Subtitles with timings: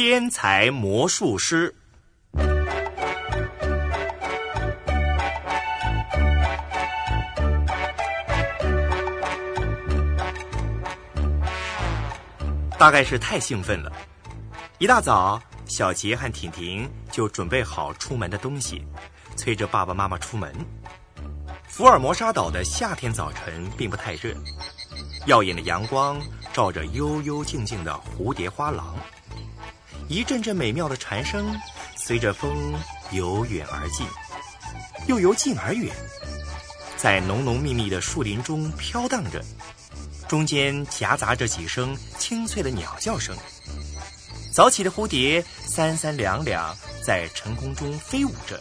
[0.00, 1.74] 天才魔术师。
[12.78, 13.90] 大概是太兴奋了，
[14.78, 18.86] 一大早，小杰和婷婷就准备好出门的东西，
[19.34, 20.54] 催着爸爸妈妈出门。
[21.66, 24.32] 福尔摩沙岛的夏天早晨并不太热，
[25.26, 26.22] 耀眼的阳光
[26.52, 28.96] 照着幽幽静静的蝴蝶花廊，
[30.08, 31.54] 一阵阵美妙的蝉声
[31.94, 32.74] 随着风
[33.10, 34.06] 由远而近，
[35.06, 35.94] 又由近而远，
[36.96, 39.44] 在浓浓密密的树林中飘荡着。
[40.26, 43.36] 中间夹杂着几声清脆的鸟叫声，
[44.50, 48.58] 早起的蝴蝶三三两两在晨空中飞舞着，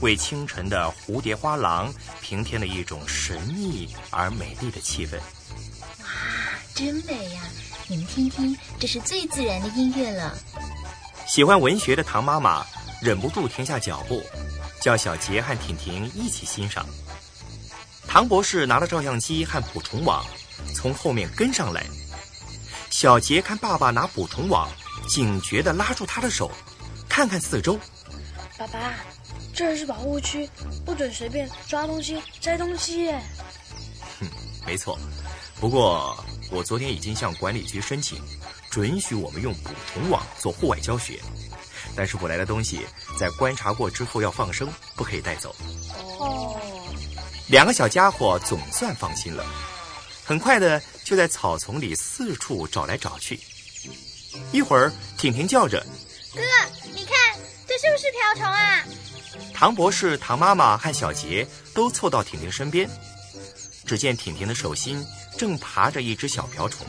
[0.00, 5.18] 为清晨的蝴蝶花廊平添了一种神秘而美丽的气氛。
[6.00, 6.06] 哇，
[6.74, 7.42] 真美呀！
[7.86, 10.34] 你们听听，这是最自然的音乐了。
[11.26, 12.64] 喜欢文学的唐妈妈
[13.00, 14.22] 忍不住停下脚步，
[14.80, 16.86] 叫小杰和婷婷一起欣赏。
[18.06, 20.24] 唐博士拿了照相机和捕虫网。
[20.74, 21.84] 从后面跟上来，
[22.88, 24.70] 小杰看爸爸拿捕虫网，
[25.08, 26.50] 警觉地拉住他的手，
[27.08, 27.78] 看看四周。
[28.56, 28.94] 爸爸，
[29.52, 30.48] 这儿是保护区，
[30.84, 33.20] 不准随便抓东西、摘东西耶。
[34.20, 34.28] 哼，
[34.64, 34.96] 没错。
[35.60, 36.16] 不过
[36.52, 38.22] 我昨天已经向管理局申请，
[38.74, 41.20] 准许我们用捕虫网做户外教学，
[41.94, 42.84] 但是我来的东西
[43.16, 45.54] 在观察过之后要放生，不可以带走。
[46.18, 46.60] 哦。
[47.46, 49.46] 两个小家伙总算放心了。
[50.24, 53.38] 很快的，就在草丛里四处找来找去。
[54.50, 55.78] 一会儿，婷婷叫着
[56.34, 56.40] ：“哥，
[56.96, 58.84] 你看，这是不是瓢虫啊？”
[59.54, 62.90] 唐博士、唐妈妈和小杰都凑到婷婷身边。
[63.86, 65.00] 只见婷婷的手心
[65.38, 66.84] 正爬着一只小瓢虫，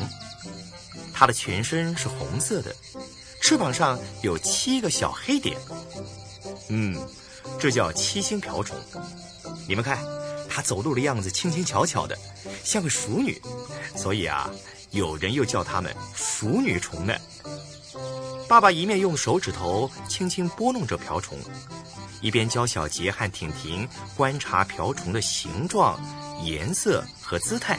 [1.16, 2.76] 它的全身是红色的，
[3.42, 5.58] 翅膀上有七个小黑点。
[6.68, 6.96] 嗯，
[7.58, 8.78] 这叫七星瓢虫。
[9.68, 9.98] 你们看。
[10.48, 12.18] 它走路的样子轻轻巧巧的，
[12.64, 13.42] 像个熟女，
[13.94, 14.50] 所以啊，
[14.92, 17.14] 有人又叫它们熟女虫呢。
[18.48, 21.38] 爸爸一面用手指头轻轻拨弄着瓢虫，
[22.22, 23.86] 一边教小杰和婷婷
[24.16, 26.00] 观察瓢虫的形状、
[26.42, 27.78] 颜色和姿态。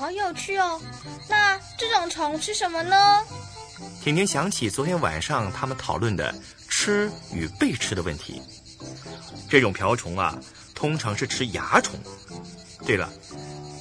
[0.00, 0.80] 好有趣哦！
[1.28, 2.96] 那这种虫吃什么呢？
[4.02, 6.34] 婷婷想起昨天晚上他们讨论的
[6.70, 8.40] 吃与被吃的问题。
[9.50, 10.34] 这种瓢虫啊。
[10.74, 12.00] 通常是吃蚜虫。
[12.86, 13.12] 对了，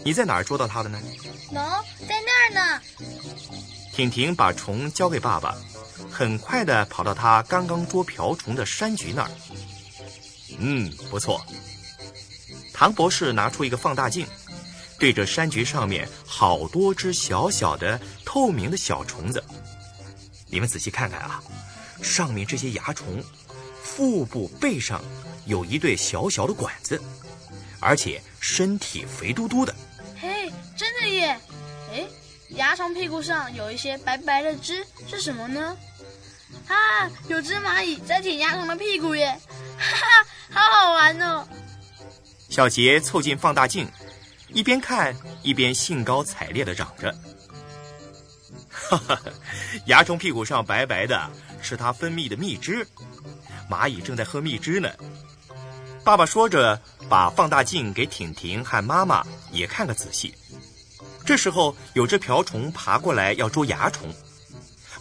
[0.03, 0.99] 你在哪儿捉到它的呢？
[1.53, 2.81] 喏，在那儿呢。
[3.93, 5.55] 婷婷把虫交给爸爸，
[6.11, 9.31] 很快的跑到他刚刚捉瓢虫的山菊那儿。
[10.57, 11.41] 嗯，不错。
[12.73, 14.27] 唐博士拿出一个放大镜，
[14.99, 19.43] 对着山菊上面好多只小小的透明的小虫子。
[20.47, 21.41] 你们仔细看看啊，
[22.01, 23.23] 上面这些蚜虫，
[23.81, 25.01] 腹部背上。
[25.45, 27.01] 有一对小小的管子，
[27.79, 29.73] 而且身体肥嘟嘟的。
[30.21, 31.39] 嘿，真的耶！
[31.91, 32.05] 哎，
[32.49, 35.75] 蚜虫屁股上有一些白白的汁，是什么呢？
[36.67, 39.39] 啊，有只蚂蚁在舔蚜虫的屁股耶！
[39.75, 41.47] 哈哈，好好玩哦！
[42.47, 43.87] 小杰凑近放大镜，
[44.53, 47.13] 一边看一边兴高采烈地嚷着
[48.69, 49.19] ：“哈哈，
[49.85, 51.29] 蚜虫屁股上白白的，
[51.61, 52.87] 是它分泌的蜜汁。
[53.69, 54.89] 蚂蚁正在喝蜜汁呢。”
[56.03, 60.33] 爸爸说着，把放大镜给婷婷和妈妈也看个仔细。
[61.23, 64.11] 这时候，有只瓢虫爬过来要捉蚜虫，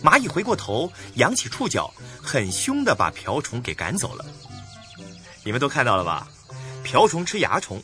[0.03, 4.27] 蚂蚁回过头，扬起触角，很凶地把瓢虫给赶走了。
[5.43, 6.29] 你们都看到了吧？
[6.83, 7.83] 瓢虫吃蚜虫，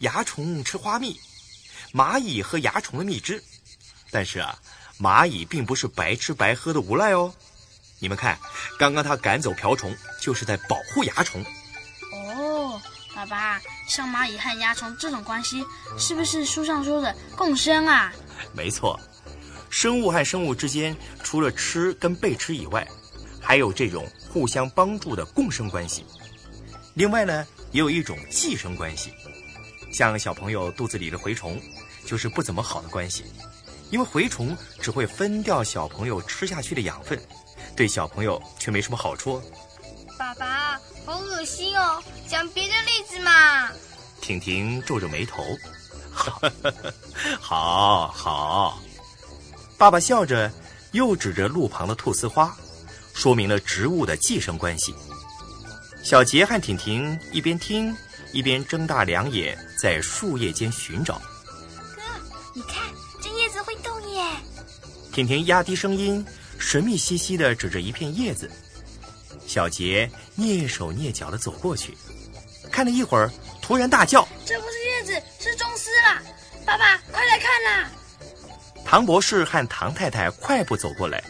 [0.00, 1.20] 蚜虫吃花蜜，
[1.92, 3.42] 蚂蚁喝蚜虫的蜜汁。
[4.10, 4.58] 但是啊，
[4.98, 7.32] 蚂蚁并不是白吃白喝的无赖哦。
[7.98, 8.38] 你们看，
[8.78, 11.44] 刚刚它赶走瓢虫，就是在保护蚜虫。
[12.12, 12.80] 哦
[13.14, 15.62] 爸爸，像蚂蚁和蚜虫这种关系，
[15.98, 18.10] 是不是书上说的共生啊？
[18.54, 18.98] 没错，
[19.68, 22.88] 生物和生物之间，除了吃跟被吃以外，
[23.38, 26.06] 还有这种互相帮助的共生关系。
[26.94, 29.12] 另外呢，也有一种寄生关系，
[29.90, 31.60] 像小朋友肚子里的蛔虫，
[32.06, 33.24] 就是不怎么好的关系，
[33.90, 37.20] 因为蛔虫只会分掉小朋友吃下去的养分，
[37.76, 39.42] 对小朋友却没什么好处。
[40.18, 42.02] 爸爸，好恶心哦！
[42.28, 43.68] 讲别的例子嘛。
[44.20, 45.42] 婷婷皱着眉头，
[47.40, 48.78] 好好。
[49.78, 50.52] 爸爸笑着，
[50.92, 52.54] 又指着路旁的菟丝花，
[53.14, 54.94] 说明了植物的寄生关系。
[56.02, 57.96] 小杰和婷婷一边听，
[58.32, 61.20] 一边睁大两眼在树叶间寻找。
[61.96, 62.02] 哥，
[62.54, 62.76] 你看，
[63.22, 64.24] 这叶子会动耶！
[65.12, 66.24] 婷婷压低声音，
[66.58, 68.50] 神秘兮兮地指着一片叶子。
[69.46, 71.96] 小杰蹑手蹑脚地走过去，
[72.70, 73.28] 看了一会儿，
[73.60, 76.22] 突然大叫：“这不是叶子，是钟丝啦！
[76.64, 77.90] 爸爸，快来看啦！”
[78.86, 81.22] 唐博士和唐太太快步走过来。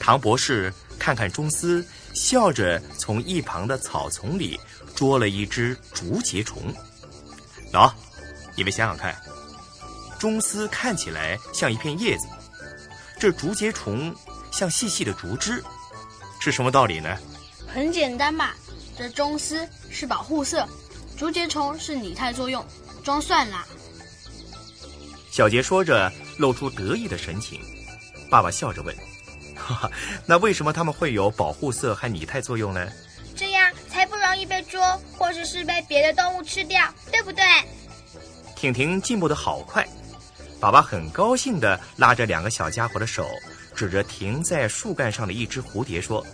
[0.00, 4.58] 唐博士看看钟丝，笑着从一旁的草丛里
[4.94, 6.62] 捉了一只竹节虫。
[7.72, 7.92] 喏，
[8.56, 9.16] 你们想想看，
[10.18, 12.26] 钟丝看起来像一片叶子，
[13.18, 14.14] 这竹节虫
[14.50, 15.62] 像细细的竹枝，
[16.40, 17.16] 是什么道理呢？
[17.66, 18.50] 很简单嘛，
[18.96, 20.68] 这钟丝是保护色，
[21.16, 22.64] 竹节虫是拟态作用，
[23.02, 23.66] 装蒜啦。
[25.30, 27.58] 小杰说着，露出得意的神情。
[28.30, 28.94] 爸爸笑着问
[29.62, 29.90] ：“哈哈，
[30.26, 32.88] 那为什么它们会有保护色和拟态作用呢？”
[33.34, 37.44] 这样才不容易被捉，或者是被别的动物吃掉，对不对？
[38.54, 39.86] 婷婷进步的好快，
[40.60, 43.26] 爸爸很高兴地拉着两个小家伙的手，
[43.74, 46.24] 指着停在树干上的一只蝴蝶说：“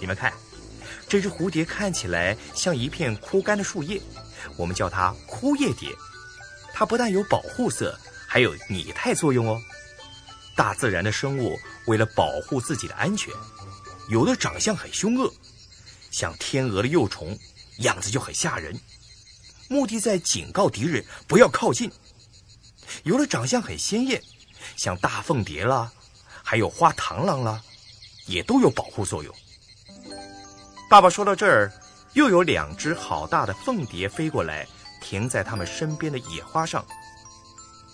[0.00, 0.32] 你们看，
[1.08, 4.00] 这只蝴蝶看起来像一片枯干的树叶，
[4.56, 5.88] 我们叫它枯叶蝶。
[6.72, 7.96] 它不但有保护色。”
[8.26, 9.60] 还有拟态作用哦。
[10.56, 13.32] 大自然的生物为了保护自己的安全，
[14.08, 15.32] 有的长相很凶恶，
[16.10, 17.36] 像天鹅的幼虫，
[17.78, 18.78] 样子就很吓人，
[19.68, 21.90] 目的在警告敌人不要靠近；
[23.02, 24.22] 有的长相很鲜艳，
[24.76, 25.90] 像大凤蝶啦，
[26.42, 27.60] 还有花螳螂啦，
[28.26, 29.34] 也都有保护作用。
[30.88, 31.72] 爸爸说到这儿，
[32.12, 34.66] 又有两只好大的凤蝶飞过来，
[35.00, 36.84] 停在他们身边的野花上。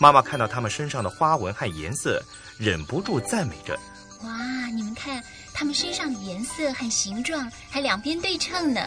[0.01, 2.23] 妈妈看到它们身上的花纹和颜色，
[2.57, 3.79] 忍不住赞美着
[4.25, 4.31] ：“哇，
[4.75, 8.81] 你们看，它们身上的颜色和形状还两边对称呢，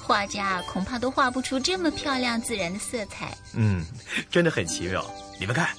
[0.00, 3.84] 画家恐怕都画不出这么漂亮自然的色彩。”嗯，
[4.30, 5.04] 真的很奇妙。
[5.40, 5.70] 你们看，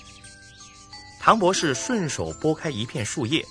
[1.22, 3.46] 唐博士顺手拨开一片树叶，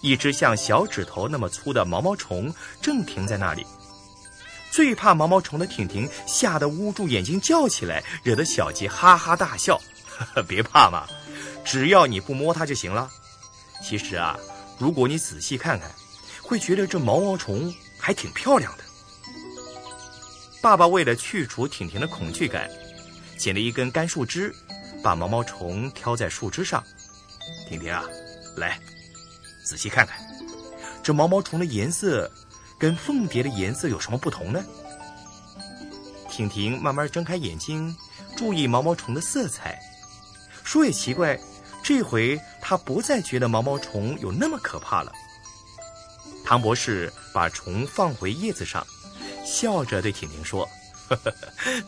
[0.00, 3.64] 一只像小指头那么粗的毛毛虫正停在那里。
[4.72, 9.80] 最怕毛毛虫的婷婷吓得捂住眼睛叫起来，惹得小杰哈哈大笑。
[10.46, 11.06] 别怕嘛，
[11.64, 13.10] 只要你不摸它就行了。
[13.82, 14.38] 其实啊，
[14.78, 15.90] 如果你仔细看看，
[16.42, 18.84] 会觉得这毛毛虫还挺漂亮的。
[20.62, 22.70] 爸爸为了去除婷婷的恐惧感，
[23.38, 24.54] 捡了一根干树枝，
[25.02, 26.82] 把毛毛虫挑在树枝上。
[27.68, 28.04] 婷婷啊，
[28.56, 28.78] 来，
[29.64, 30.18] 仔细看看，
[31.02, 32.30] 这毛毛虫的颜色
[32.78, 34.64] 跟凤蝶的颜色有什么不同呢？
[36.30, 37.94] 婷婷慢慢睁开眼睛，
[38.36, 39.78] 注意毛毛虫的色彩。
[40.64, 41.38] 说也奇怪，
[41.84, 45.12] 这回他不再觉得毛毛虫有那么可怕了。
[46.44, 48.84] 唐博士把虫放回叶子上，
[49.44, 50.68] 笑着对婷婷说
[51.08, 51.32] ：“呵呵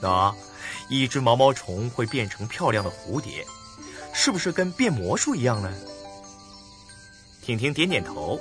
[0.01, 0.35] 那
[0.89, 3.45] 一只毛毛虫会变成漂亮的蝴蝶，
[4.15, 5.73] 是不是跟变魔术一样呢？”
[7.43, 8.39] 婷婷点点头。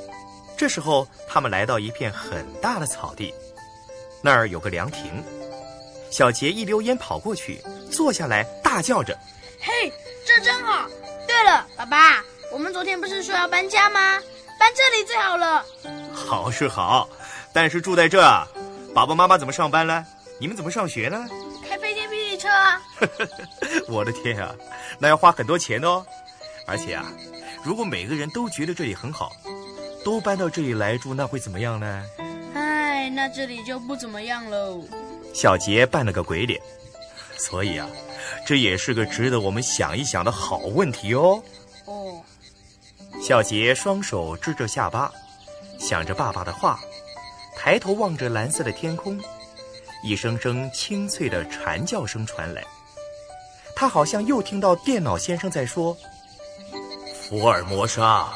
[0.58, 3.34] 这时候，他们来到一片很大的草地，
[4.22, 5.22] 那儿有个凉亭。
[6.10, 7.62] 小杰一溜烟跑过去，
[7.92, 9.18] 坐下来，大叫着
[9.60, 9.92] ：“嘿！”
[10.26, 10.88] 这真好。
[11.28, 14.20] 对了，爸爸，我们昨天不是说要搬家吗？
[14.58, 15.66] 搬这里最好了。
[16.14, 17.10] 好是好，
[17.54, 18.22] 但是住在这，
[18.94, 20.06] 爸爸妈妈怎么上班呢？
[20.40, 21.28] 你们怎么上学呢？
[21.68, 22.82] 开飞天霹雳车啊！
[23.88, 24.54] 我的天啊，
[25.00, 26.06] 那要花很多钱哦。
[26.68, 27.06] 而且啊，
[27.64, 29.32] 如果每个人都觉得这里很好，
[30.04, 32.04] 都搬到这里来住，那会怎么样呢？
[32.54, 34.84] 唉，那这里就不怎么样喽。
[35.34, 36.62] 小杰扮了个鬼脸，
[37.38, 37.88] 所以啊。
[38.46, 41.42] 这也是个值得我们想一想的好问题哦。
[41.86, 42.22] 哦，
[43.22, 45.12] 小杰双手支着下巴，
[45.80, 46.80] 想着爸爸的话，
[47.58, 49.20] 抬头望着蓝色的天空，
[50.04, 52.64] 一声声清脆的蝉叫声传来。
[53.76, 55.98] 他好像又听到电脑先生在说
[57.20, 58.32] ：“福尔摩沙，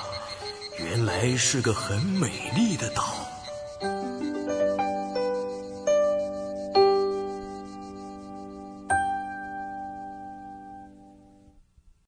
[0.79, 3.15] 原来是个很美丽的岛。”